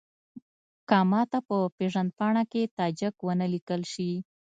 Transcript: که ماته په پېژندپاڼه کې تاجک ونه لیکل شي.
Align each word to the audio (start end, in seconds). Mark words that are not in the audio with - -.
که 0.89 0.99
ماته 1.11 1.39
په 1.47 1.57
پېژندپاڼه 1.77 2.43
کې 2.51 2.71
تاجک 2.77 3.15
ونه 3.21 3.45
لیکل 3.53 3.81
شي. 3.93 4.11